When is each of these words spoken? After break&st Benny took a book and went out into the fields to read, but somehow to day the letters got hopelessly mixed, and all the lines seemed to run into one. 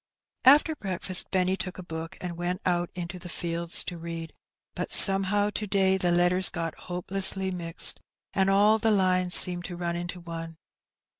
After 0.45 0.75
break&st 0.75 1.29
Benny 1.29 1.55
took 1.55 1.77
a 1.77 1.83
book 1.83 2.17
and 2.19 2.35
went 2.35 2.61
out 2.65 2.89
into 2.95 3.19
the 3.19 3.29
fields 3.29 3.83
to 3.83 3.99
read, 3.99 4.31
but 4.73 4.91
somehow 4.91 5.51
to 5.51 5.67
day 5.67 5.95
the 5.97 6.11
letters 6.11 6.49
got 6.49 6.73
hopelessly 6.73 7.51
mixed, 7.51 8.01
and 8.33 8.49
all 8.49 8.79
the 8.79 8.89
lines 8.89 9.35
seemed 9.35 9.65
to 9.65 9.75
run 9.77 9.95
into 9.95 10.19
one. 10.19 10.57